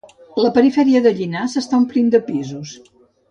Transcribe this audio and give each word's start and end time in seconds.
La 0.43 0.49
perifèria 0.55 1.01
de 1.07 1.11
Llinars 1.19 1.57
s'està 1.59 1.79
omplint 1.81 2.09
de 2.17 2.23
pisos 2.31 2.73